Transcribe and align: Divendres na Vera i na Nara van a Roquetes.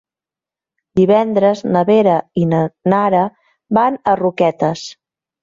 Divendres 0.99 1.61
na 1.75 1.83
Vera 1.89 2.15
i 2.41 2.47
na 2.55 2.63
Nara 2.95 3.21
van 3.81 4.01
a 4.15 4.19
Roquetes. 4.25 4.89